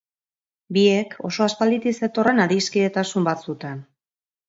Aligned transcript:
Biek, 0.77 1.13
oso 1.29 1.45
aspalditik 1.47 1.99
zetorren 2.01 2.45
adiskidetasun 2.49 3.33
bat 3.33 3.51
zuten. 3.51 3.89